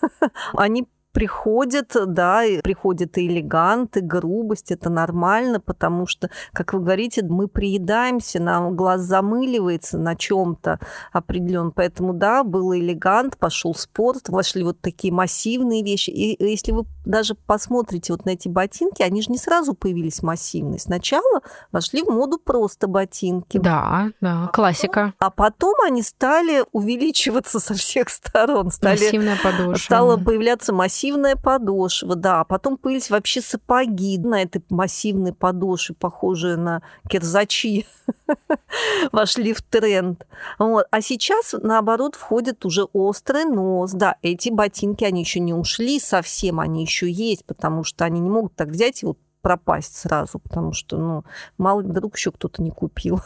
[0.54, 6.80] Они приходит, да, и приходит и элегант, и грубость, это нормально, потому что, как вы
[6.80, 10.80] говорите, мы приедаемся, нам глаз замыливается на чем-то
[11.12, 11.72] определенном.
[11.72, 16.10] Поэтому, да, был элегант, пошел спорт, вошли вот такие массивные вещи.
[16.10, 20.78] И если вы даже посмотрите вот на эти ботинки, они же не сразу появились массивные.
[20.78, 23.58] Сначала вошли в моду просто ботинки.
[23.58, 25.14] Да, да, классика.
[25.18, 28.70] А потом они стали увеличиваться со всех сторон.
[28.70, 29.84] Стали, Массивная подошва.
[29.84, 32.44] Стала появляться массивная подошва, да.
[32.44, 37.86] Потом появились вообще сапоги на этой массивной подошве, похожие на кирзачи,
[39.12, 40.26] вошли в тренд.
[40.58, 40.86] Вот.
[40.90, 43.92] А сейчас, наоборот, входит уже острый нос.
[43.92, 48.30] Да, эти ботинки, они еще не ушли совсем, они еще есть, потому что они не
[48.30, 51.24] могут так взять и вот пропасть сразу, потому что, ну,
[51.58, 53.20] мало ли вдруг еще кто-то не купил.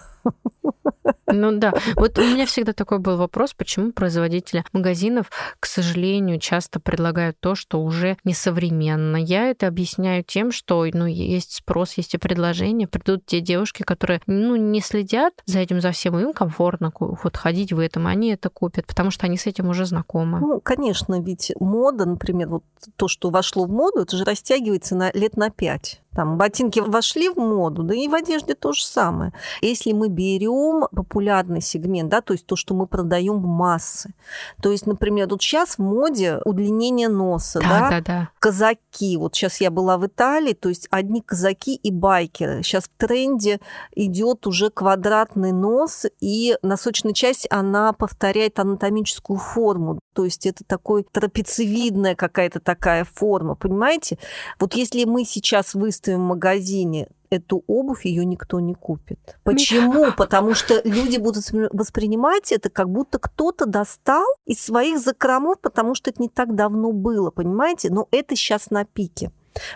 [1.27, 1.73] Ну да.
[1.97, 7.55] Вот у меня всегда такой был вопрос, почему производители магазинов, к сожалению, часто предлагают то,
[7.55, 9.17] что уже несовременно.
[9.17, 12.89] Я это объясняю тем, что ну, есть спрос, есть и предложение.
[12.89, 17.73] Придут те девушки, которые ну, не следят за этим, за всем, им комфортно вот ходить
[17.73, 20.41] в этом, они это купят, потому что они с этим уже знакомы.
[20.41, 22.65] Ну, конечно, ведь мода, например, вот
[22.97, 26.01] то, что вошло в моду, это же растягивается на лет на пять.
[26.17, 29.35] Там ботинки вошли в моду, да и в одежде то же самое.
[29.61, 34.15] Если мы берем популярный сегмент, да, то есть то, что мы продаем в массы.
[34.63, 38.29] То есть, например, вот сейчас в моде удлинение носа, да, да, да, да.
[38.39, 39.17] казаки.
[39.17, 42.63] Вот сейчас я была в Италии, то есть одни казаки и байкеры.
[42.63, 43.61] Сейчас в тренде
[43.95, 50.01] идет уже квадратный нос, и носочная часть, она повторяет анатомическую форму.
[50.15, 54.19] То есть это такой трапециевидная какая-то такая форма, понимаете?
[54.59, 59.39] Вот если мы сейчас выставим в магазине эту обувь ее никто не купит.
[59.45, 60.13] Почему?
[60.17, 66.11] Потому что люди будут воспринимать это, как будто кто-то достал из своих закромов, потому что
[66.11, 67.91] это не так давно было, понимаете?
[67.91, 69.31] Но это сейчас на пике.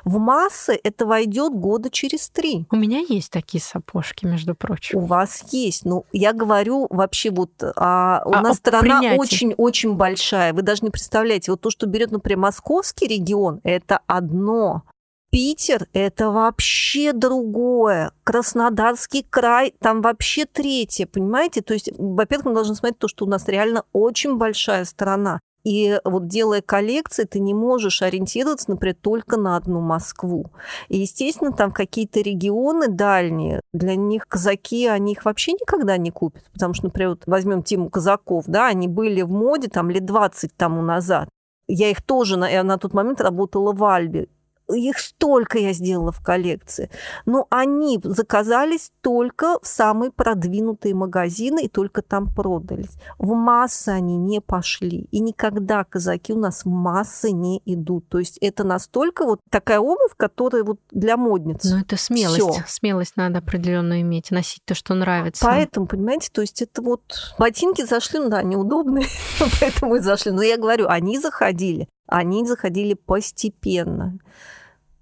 [0.05, 2.67] В массы это войдет года через три.
[2.71, 4.99] У меня есть такие сапожки, между прочим.
[4.99, 5.85] У вас есть.
[5.85, 10.53] Ну, я говорю вообще вот, а, у а, нас страна очень-очень большая.
[10.53, 14.83] Вы даже не представляете, вот то, что берет, например, московский регион, это одно.
[15.31, 18.11] Питер– это вообще другое.
[18.25, 21.63] Краснодарский край– там вообще третье, понимаете?
[21.63, 25.39] То есть, во-первых, мы должны смотреть то, что у нас реально очень большая страна.
[25.63, 30.51] И вот делая коллекции, ты не можешь ориентироваться, например, только на одну Москву.
[30.89, 36.51] И, естественно, там какие-то регионы дальние, для них казаки, они их вообще никогда не купят.
[36.53, 40.57] Потому что, например, вот возьмем тему казаков, да, они были в моде там лет 20
[40.57, 41.29] тому назад.
[41.69, 44.27] Я их тоже, я на тот момент работала в Альбе
[44.75, 46.91] их столько я сделала в коллекции.
[47.27, 52.91] Но они заказались только в самые продвинутые магазины и только там продались.
[53.19, 55.07] В массы они не пошли.
[55.11, 58.09] И никогда казаки у нас в массы не идут.
[58.09, 61.65] То есть это настолько вот такая обувь, которая вот для модниц.
[61.65, 62.41] Ну это смелость.
[62.41, 62.65] Всё.
[62.67, 65.45] Смелость надо определенную иметь, носить то, что нравится.
[65.45, 69.07] Поэтому, понимаете, то есть это вот ботинки зашли, ну да, неудобные,
[69.61, 70.33] поэтому и зашли.
[70.33, 74.19] Но я говорю, они заходили, они заходили постепенно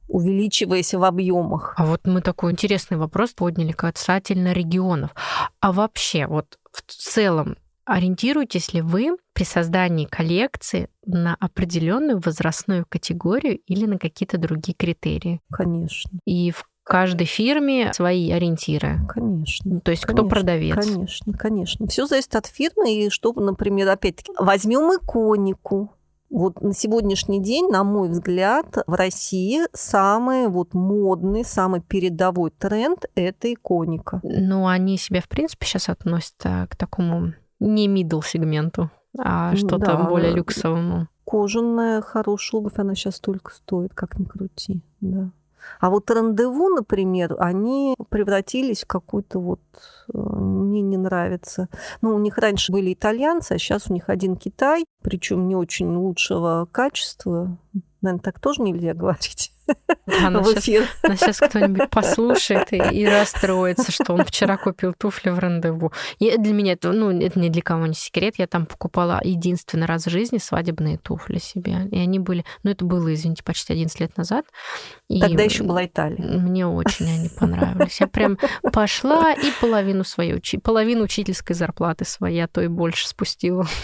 [0.09, 1.75] увеличиваясь в объемах.
[1.77, 5.11] А вот мы такой интересный вопрос подняли касательно регионов.
[5.61, 13.59] А вообще, вот в целом, ориентируетесь ли вы при создании коллекции на определенную возрастную категорию
[13.67, 15.41] или на какие-то другие критерии?
[15.51, 16.19] Конечно.
[16.27, 19.01] И в каждой фирме свои ориентиры.
[19.09, 19.81] Конечно.
[19.81, 20.75] То есть конечно, кто продавец?
[20.75, 21.87] Конечно, конечно.
[21.87, 25.93] Все зависит от фирмы и что, например, опять-таки возьмем иконику.
[26.31, 33.07] Вот на сегодняшний день, на мой взгляд, в России самый вот модный, самый передовой тренд–
[33.15, 34.21] это иконика.
[34.23, 39.97] Ну, они себя, в принципе, сейчас относят к такому не middle сегменту, а что-то да,
[40.05, 41.09] более люксовому.
[41.25, 45.31] Кожаная хорошая обувь, она сейчас только стоит, как ни крути, да.
[45.81, 49.61] А вот рандеву, например, они превратились в какую-то вот...
[50.13, 51.69] Э, мне не нравится.
[52.01, 55.95] Ну, у них раньше были итальянцы, а сейчас у них один Китай, причем не очень
[55.95, 57.57] лучшего качества.
[58.01, 59.53] Наверное, так тоже нельзя говорить.
[60.07, 65.31] Да, нас, сейчас, нас сейчас кто-нибудь послушает и, и расстроится, что он вчера купил туфли
[65.31, 65.93] в рандеву.
[66.19, 68.35] И для меня это, ну, это ни для кого не секрет.
[68.39, 71.89] Я там покупала единственный раз в жизни свадебные туфли себе.
[71.91, 74.47] И они были, ну, это было, извините, почти 11 лет назад.
[75.09, 76.19] И Тогда еще была Италия.
[76.19, 78.01] Мне очень они понравились.
[78.01, 78.39] Я прям
[78.73, 83.67] пошла и половину своей, половину учительской зарплаты своей, а то и больше спустила.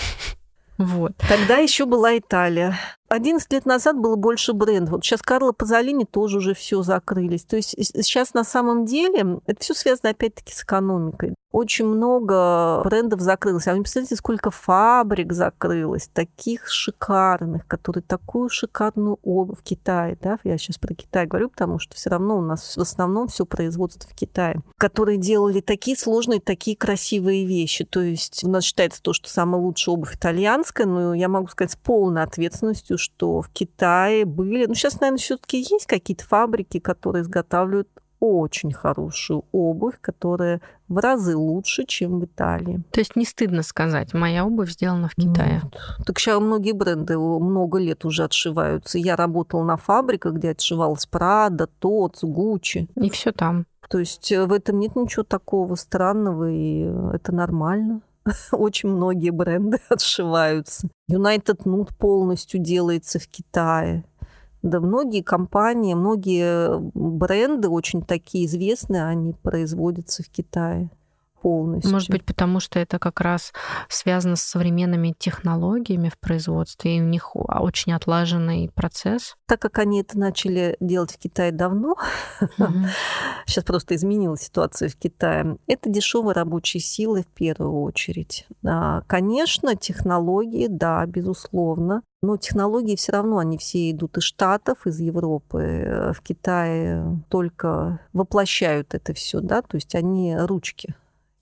[0.77, 1.13] Вот.
[1.29, 2.77] Тогда еще была Италия.
[3.15, 4.95] 11 лет назад было больше брендов.
[4.95, 7.45] Вот сейчас Карло Пазолини тоже уже все закрылись.
[7.45, 11.35] То есть сейчас на самом деле это все связано опять-таки с экономикой.
[11.55, 13.69] Очень много брендов закрылось.
[13.69, 20.41] А вы представляете, сколько фабрик закрылось, таких шикарных, которые такую шикарную обувь в Китае, да,
[20.43, 24.11] я сейчас про Китай говорю, потому что все равно у нас в основном все производство
[24.11, 27.85] в Китае, которые делали такие сложные, такие красивые вещи.
[27.85, 31.71] То есть у нас считается то, что самая лучшая обувь итальянская, но я могу сказать
[31.71, 37.23] с полной ответственностью, что в Китае были, ну сейчас, наверное, все-таки есть какие-то фабрики, которые
[37.23, 37.89] изготавливают
[38.21, 42.83] очень хорошую обувь, которая в разы лучше, чем в Италии.
[42.91, 45.61] То есть не стыдно сказать, моя обувь сделана в Китае.
[45.63, 46.07] Нет.
[46.07, 48.99] Так сейчас многие бренды много лет уже отшиваются.
[48.99, 52.89] Я работала на фабриках, где отшивалась Прада, Тоц, Гуччи.
[52.97, 53.67] И все там.
[53.91, 56.81] То есть э, в этом нет ничего такого странного, и
[57.13, 58.01] это нормально.
[58.53, 60.89] Очень многие бренды отшиваются.
[61.11, 64.05] United Nude полностью делается в Китае.
[64.63, 70.91] Да, многие компании, многие бренды очень такие известные, они производятся в Китае
[71.45, 71.93] полностью.
[71.93, 73.53] Может быть, потому что это как раз
[73.91, 79.37] связано с современными технологиями в производстве, и у них очень отлаженный процесс.
[79.47, 81.97] Так как они это начали делать в Китае давно,
[82.41, 82.87] mm
[83.47, 88.47] сейчас просто изменилась ситуация в Китае, это дешевые рабочие силы в первую очередь.
[89.07, 96.11] Конечно, технологии, да, безусловно, но технологии все равно, они все идут из Штатов, из Европы.
[96.17, 100.95] В Китае только воплощают это все, да, то есть они ручки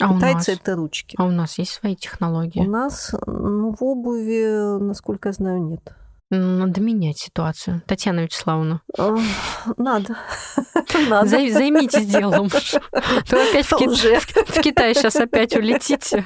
[0.02, 1.16] а Китайцы это ручки.
[1.18, 2.60] А у нас есть свои технологии?
[2.60, 5.92] У нас, ну, в обуви, насколько я знаю, нет.
[6.30, 7.82] Надо менять ситуацию.
[7.86, 8.80] Татьяна Вячеславовна.
[9.76, 10.16] Надо.
[11.08, 11.28] Надо.
[11.28, 12.48] Займитесь делом.
[13.30, 14.18] Вы опять в, Уже.
[14.18, 16.24] в Китай сейчас опять улетите.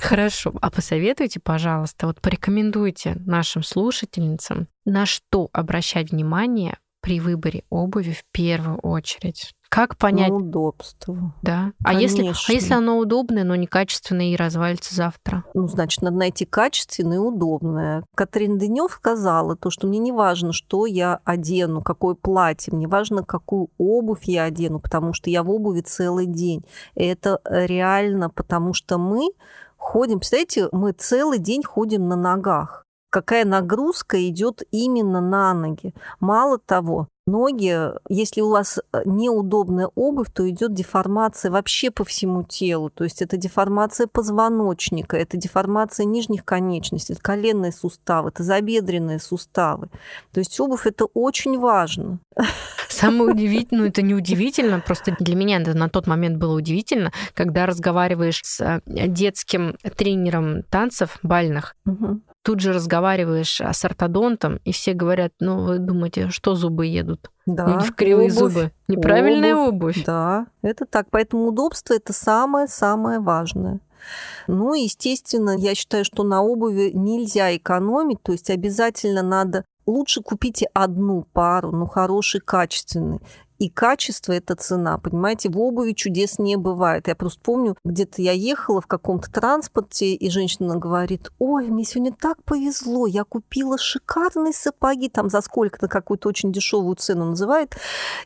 [0.00, 0.54] Хорошо.
[0.62, 8.24] А посоветуйте, пожалуйста, вот порекомендуйте нашим слушательницам, на что обращать внимание при выборе обуви в
[8.32, 9.52] первую очередь.
[9.68, 10.30] Как понять?
[10.30, 11.34] На удобство.
[11.42, 11.72] Да.
[11.84, 15.44] А если, а если оно удобное, но некачественное и развалится завтра?
[15.52, 18.04] Ну, значит, надо найти качественное и удобное.
[18.14, 23.22] Катрин Денев сказала то, что мне не важно, что я одену, какое платье, мне важно,
[23.22, 26.64] какую обувь я одену, потому что я в обуви целый день.
[26.94, 29.28] И это реально, потому что мы
[29.76, 32.83] ходим, представляете, мы целый день ходим на ногах
[33.14, 35.94] какая нагрузка идет именно на ноги.
[36.18, 42.42] Мало того, ноги, если у вас э, неудобная обувь, то идет деформация вообще по всему
[42.42, 42.90] телу.
[42.90, 49.90] То есть это деформация позвоночника, это деформация нижних конечностей, это коленные суставы, это забедренные суставы.
[50.32, 52.18] То есть обувь это очень важно.
[52.88, 57.12] Самое удивительное, ну это не удивительно, просто для меня это на тот момент было удивительно,
[57.34, 64.72] когда разговариваешь с э, детским тренером танцев бальных, угу тут же разговариваешь с ортодонтом, и
[64.72, 67.30] все говорят, ну, вы думаете, что зубы едут?
[67.46, 68.72] Да, в кривые обувь, зубы.
[68.86, 69.96] Неправильная обувь.
[69.96, 70.04] обувь.
[70.04, 71.06] Да, это так.
[71.10, 73.80] Поэтому удобство– это самое-самое важное.
[74.46, 80.68] Ну, естественно, я считаю, что на обуви нельзя экономить, то есть обязательно надо лучше купите
[80.74, 83.20] одну пару, ну, хороший, качественный.
[83.58, 84.98] И качество– это цена.
[84.98, 87.06] Понимаете, в обуви чудес не бывает.
[87.06, 92.12] Я просто помню, где-то я ехала в каком-то транспорте, и женщина говорит, ой, мне сегодня
[92.12, 97.76] так повезло, я купила шикарные сапоги, там за сколько-то какую-то очень дешевую цену называет,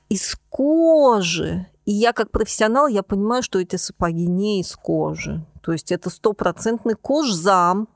[0.08, 1.66] из кожи.
[1.84, 5.44] И я как профессионал, я понимаю, что эти сапоги не из кожи.
[5.62, 7.88] То есть это стопроцентный кожзам.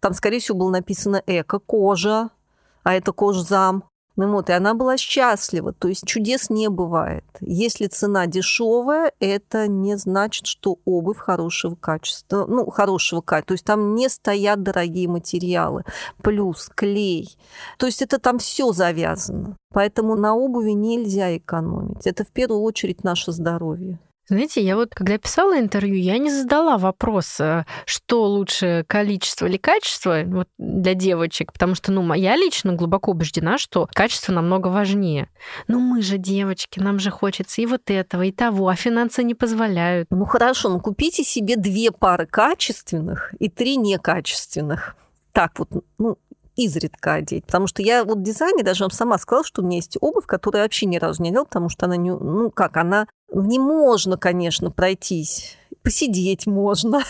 [0.00, 2.30] Там, скорее всего, было написано эко-кожа,
[2.82, 3.84] а это кожзам.
[4.16, 5.72] Ну вот, и она была счастлива.
[5.72, 7.24] То есть чудес не бывает.
[7.40, 12.46] Если цена дешевая, это не значит, что обувь хорошего качества.
[12.46, 13.48] Ну, хорошего качества.
[13.48, 15.84] То есть там не стоят дорогие материалы.
[16.22, 17.36] Плюс клей.
[17.78, 19.56] То есть это там все завязано.
[19.72, 22.06] Поэтому на обуви нельзя экономить.
[22.06, 23.98] Это в первую очередь наше здоровье.
[24.28, 29.56] Знаете, я вот, когда писала интервью, я не задала вопрос, э, что лучше, количество или
[29.56, 35.28] качество вот, для девочек, потому что, ну, я лично глубоко убеждена, что качество намного важнее.
[35.68, 39.34] Ну, мы же девочки, нам же хочется и вот этого, и того, а финансы не
[39.34, 40.08] позволяют.
[40.10, 44.96] Ну, хорошо, ну, купите себе две пары качественных и три некачественных.
[45.32, 45.68] Так вот,
[45.98, 46.18] ну,
[46.56, 47.44] изредка одеть.
[47.46, 50.26] Потому что я вот в дизайне даже вам сама сказала, что у меня есть обувь,
[50.26, 52.10] которую я вообще ни разу не одела, потому что она не...
[52.10, 53.06] Ну, как, она...
[53.32, 57.02] Не можно, конечно, пройтись посидеть можно.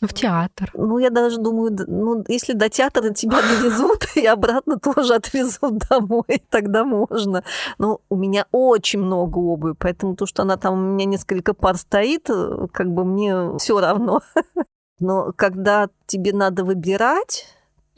[0.00, 0.70] Ну, в театр.
[0.72, 6.24] Ну, я даже думаю, ну, если до театра тебя довезут и обратно тоже отвезут домой,
[6.48, 7.44] тогда можно.
[7.76, 11.76] Но у меня очень много обуви, поэтому то, что она там у меня несколько пар
[11.76, 12.30] стоит,
[12.72, 14.22] как бы мне все равно.
[15.00, 17.46] Но когда тебе надо выбирать,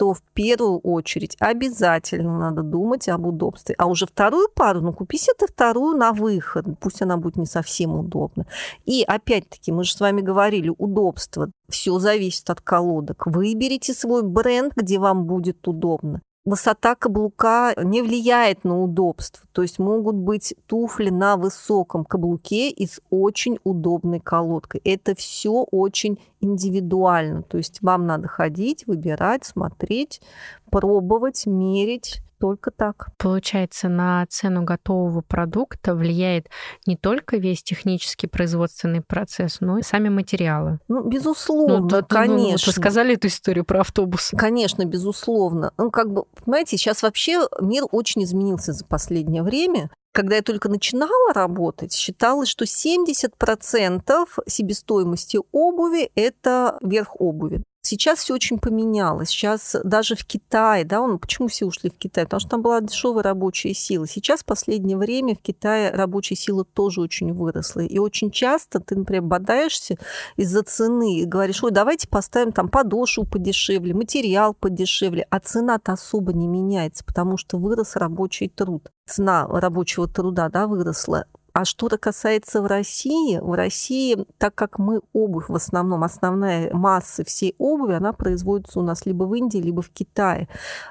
[0.01, 3.75] то в первую очередь обязательно надо думать об удобстве.
[3.77, 7.95] А уже вторую пару, ну купи себе вторую на выход, пусть она будет не совсем
[7.95, 8.47] удобна.
[8.87, 11.51] И опять-таки, мы же с вами говорили, удобство.
[11.69, 13.27] Все зависит от колодок.
[13.27, 16.23] Выберите свой бренд, где вам будет удобно.
[16.47, 19.47] Высота каблука не влияет на удобство.
[19.53, 24.81] То есть могут быть туфли на высоком каблуке и с очень удобной колодкой.
[24.85, 27.43] Это все очень индивидуально.
[27.43, 30.23] То есть вам надо ходить, выбирать, смотреть,
[30.71, 33.11] пробовать, мерить только так.
[33.19, 36.49] Получается, на цену готового продукта влияет
[36.87, 40.79] не только весь технический производственный процесс, но и сами материалы.
[40.89, 42.45] Ну, безусловно, ну, да, конечно.
[42.45, 44.33] Ну, вот вы сказали эту историю про автобус.
[44.37, 45.73] Конечно, безусловно.
[45.77, 49.91] Ну, как бы, понимаете, сейчас вообще мир очень изменился за последнее время.
[50.13, 57.63] Когда я только начинала работать, считалось, что 70% себестоимости обуви– это верх обуви.
[57.83, 59.31] Сейчас все очень поменялось.
[59.31, 62.25] Сейчас даже в Китае, да, он, почему все ушли в Китай?
[62.25, 64.07] Потому что там была дешевая рабочая сила.
[64.07, 67.81] Сейчас в последнее время в Китае рабочая сила тоже очень выросла.
[67.81, 69.97] И очень часто ты, например, бодаешься
[70.37, 75.27] из-за цены и говоришь, ой, давайте поставим там подошву подешевле, материал подешевле.
[75.31, 78.91] А цена-то особо не меняется, потому что вырос рабочий труд.
[79.07, 81.25] Цена рабочего труда да, выросла.
[81.53, 87.25] А что-то касается в России, в России, так как мы обувь в основном, основная масса
[87.25, 90.49] всей обуви, она производится у нас либо в Индии, либо в Китае.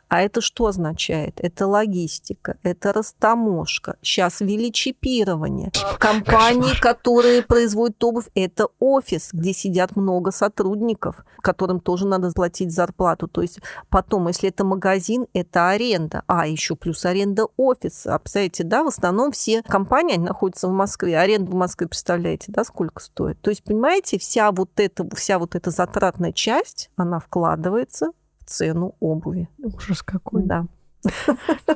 [0.07, 1.39] А это что означает?
[1.39, 5.71] Это логистика, это растаможка, сейчас величипирование.
[5.99, 13.27] Компании, которые производят обувь, это офис, где сидят много сотрудников, которым тоже надо заплатить зарплату.
[13.27, 16.23] То есть потом, если это магазин, это аренда.
[16.27, 18.15] А, еще плюс аренда офиса.
[18.15, 21.19] А, представляете, да, в основном все компании, они находятся находится в Москве.
[21.19, 23.39] Аренда в Москве, представляете, да, сколько стоит?
[23.41, 28.95] То есть, понимаете, вся вот эта, вся вот эта затратная часть, она вкладывается в цену
[28.99, 29.47] обуви.
[29.57, 30.43] Ужас какой.
[30.43, 30.65] Да.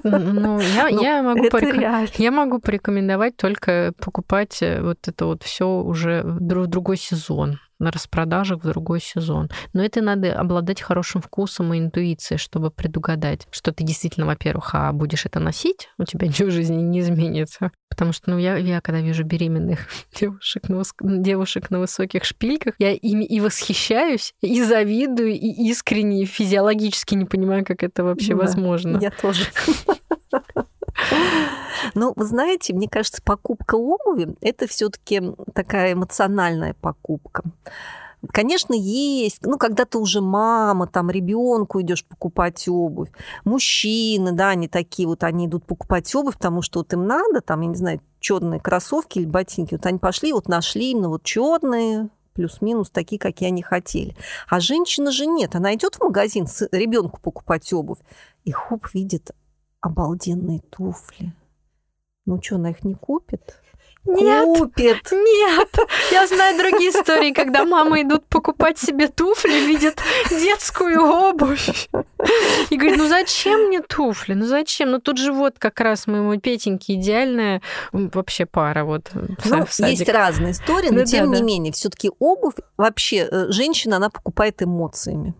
[0.04, 2.16] Ну, я, ну, я, могу порек...
[2.20, 7.58] я могу порекомендовать только покупать э, вот это вот все уже в другой сезон.
[7.80, 9.50] На распродажах в другой сезон.
[9.74, 14.92] Но это надо обладать хорошим вкусом и интуицией, чтобы предугадать, что ты действительно, во-первых, а
[14.92, 17.72] будешь это носить, у тебя ничего в жизни не изменится.
[17.90, 19.88] Потому что, ну, я, я когда вижу беременных
[20.20, 26.26] девушек на, девушек на высоких шпильках, я ими и восхищаюсь, и завидую, и искренне, и
[26.26, 28.98] физиологически не понимаю, как это вообще да, возможно.
[29.00, 29.46] Я тоже.
[31.96, 35.22] Ну, вы знаете, мне кажется, покупка обуви– это все таки
[35.54, 37.44] такая эмоциональная покупка.
[38.32, 43.10] Конечно, есть, ну, когда ты уже мама, там, ребенку идешь покупать обувь.
[43.44, 47.62] Мужчины, да, они такие вот, они идут покупать обувь, потому что вот им надо, там,
[47.62, 49.74] я не знаю, черные кроссовки или ботинки.
[49.74, 54.16] Вот они пошли, вот нашли именно вот черные, плюс-минус такие, какие они хотели.
[54.48, 55.56] А женщина же нет.
[55.56, 58.00] Она идет в магазин ребенку покупать обувь,
[58.46, 59.32] и хоп, видит
[59.84, 61.34] обалденные туфли.
[62.26, 63.60] Ну что, она их не купит?
[64.06, 65.12] Нет, купит.
[65.12, 65.70] Нет.
[66.12, 69.98] Я знаю другие истории, когда мамы идут покупать себе туфли, видят
[70.30, 71.90] детскую обувь.
[72.70, 74.34] И говорит, ну зачем мне туфли?
[74.34, 74.92] Ну зачем?
[74.92, 77.62] Ну тут же вот как раз моему Петеньке идеальная
[77.92, 78.84] вообще пара.
[78.84, 81.46] Вот, ну, есть разные истории, но ну, тем да, не да.
[81.46, 85.34] менее, все таки обувь вообще э, женщина, она покупает эмоциями.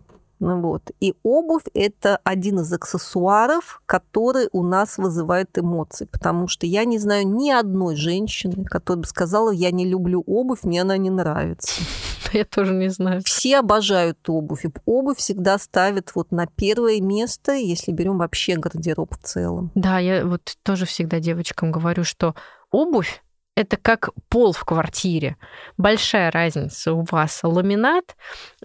[0.44, 0.90] Вот.
[1.00, 6.98] И обувь– это один из аксессуаров, который у нас вызывает эмоции, потому что я не
[6.98, 11.82] знаю ни одной женщины, которая бы сказала, я не люблю обувь, мне она не нравится.
[12.32, 13.22] Я тоже не знаю.
[13.24, 14.64] Все обожают обувь.
[14.64, 19.70] И обувь всегда ставят вот на первое место, если берем вообще гардероб в целом.
[19.76, 22.34] Да, я вот тоже всегда девочкам говорю, что
[22.72, 23.22] обувь
[23.56, 25.36] это как пол в квартире.
[25.76, 28.16] Большая разница, у вас ламинат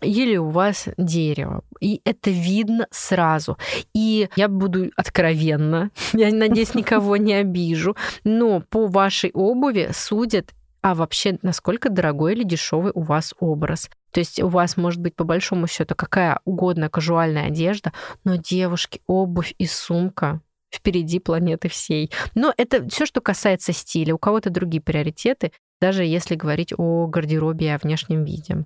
[0.02, 1.64] или у вас дерево.
[1.80, 3.58] И это видно сразу.
[3.94, 10.96] И я буду откровенна, я надеюсь, никого не обижу, но по вашей обуви судят а
[10.96, 13.90] вообще, насколько дорогой или дешевый у вас образ.
[14.12, 17.92] То есть у вас может быть по большому счету какая угодно казуальная одежда,
[18.24, 22.12] но девушки, обувь и сумка впереди планеты всей.
[22.36, 24.16] Но это все, что касается стиля.
[24.16, 25.52] У кого-то другие приоритеты,
[25.82, 28.66] даже если говорить о гардеробе и о внешнем виде.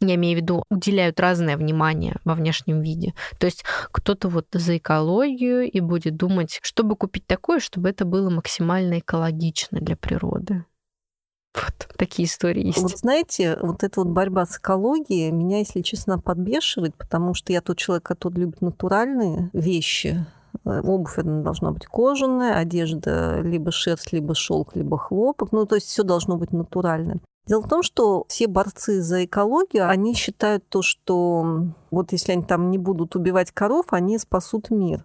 [0.00, 3.14] Я имею в виду, уделяют разное внимание во внешнем виде.
[3.38, 8.30] То есть кто-то вот за экологию и будет думать, чтобы купить такое, чтобы это было
[8.30, 10.64] максимально экологично для природы.
[11.54, 12.78] Вот такие истории есть.
[12.78, 17.60] Вот знаете, вот эта вот борьба с экологией меня, если честно, подбешивает, потому что я
[17.60, 20.26] тот человек, который любит натуральные вещи,
[20.64, 25.52] обувь она должна быть кожаная, одежда либо шерсть, либо шелк, либо хлопок.
[25.52, 27.20] Ну, то есть все должно быть натуральным.
[27.46, 32.42] Дело в том, что все борцы за экологию, они считают то, что вот если они
[32.42, 35.04] там не будут убивать коров, они спасут мир.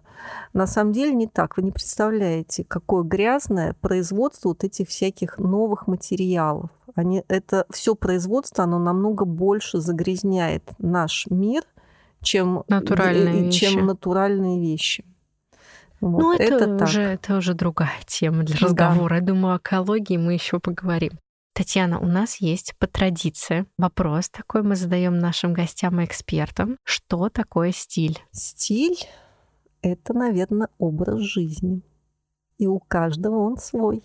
[0.54, 1.58] На самом деле не так.
[1.58, 6.70] Вы не представляете, какое грязное производство вот этих всяких новых материалов.
[6.94, 11.64] Они, это все производство, оно намного больше загрязняет наш мир,
[12.22, 13.84] чем натуральные, чем вещи.
[13.84, 15.04] натуральные вещи.
[16.00, 19.10] Вот, ну, это, это, уже, это уже другая тема для разговора.
[19.10, 19.16] Да.
[19.16, 21.12] Я думаю, о экологии мы еще поговорим.
[21.52, 26.78] Татьяна, у нас есть по традиции вопрос такой мы задаем нашим гостям и экспертам.
[26.84, 28.18] Что такое стиль?
[28.30, 28.96] Стиль—
[29.82, 31.82] это, наверное, образ жизни.
[32.56, 34.02] И у каждого он свой.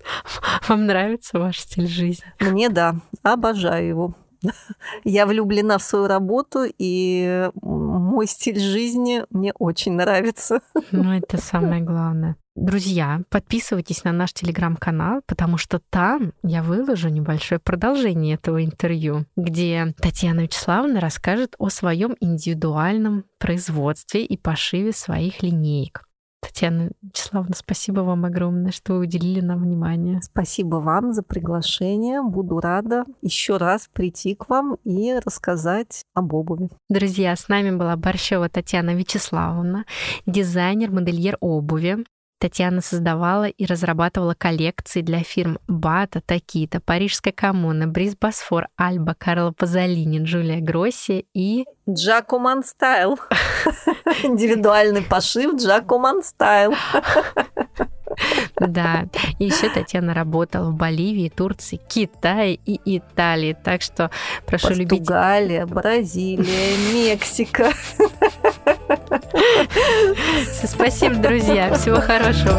[0.68, 2.24] Вам нравится ваш стиль жизни?
[2.40, 4.14] Мне да, обожаю его.
[5.04, 7.50] Я влюблена в свою работу, и
[8.18, 10.60] мой стиль жизни мне очень нравится.
[10.90, 12.34] Ну, это самое главное.
[12.56, 19.94] Друзья, подписывайтесь на наш телеграм-канал, потому что там я выложу небольшое продолжение этого интервью, где
[20.00, 26.07] Татьяна Вячеславовна расскажет о своем индивидуальном производстве и пошиве своих линеек.
[26.48, 30.20] Татьяна Вячеславовна, спасибо вам огромное, что вы уделили нам внимание.
[30.22, 32.22] Спасибо вам за приглашение.
[32.22, 36.70] Буду рада еще раз прийти к вам и рассказать об обуви.
[36.88, 39.84] Друзья, с нами была Борщева Татьяна Вячеславовна,
[40.26, 42.04] дизайнер, модельер обуви.
[42.38, 49.52] Татьяна создавала и разрабатывала коллекции для фирм Бата, Такита, Парижская коммуна, Бриз Босфор, Альба, Карло
[49.52, 51.64] Пазолини, Джулия Гросси и...
[51.88, 53.18] Джакуман Стайл.
[54.22, 56.74] Индивидуальный пошив Джакуман Стайл.
[58.58, 59.06] Да,
[59.38, 63.56] и еще Татьяна работала в Боливии, Турции, Китае и Италии.
[63.62, 64.10] Так что
[64.46, 65.06] прошу любить...
[65.06, 67.72] Португалия, Бразилия, Мексика.
[70.64, 71.72] Спасибо, друзья.
[71.74, 72.58] Всего хорошего.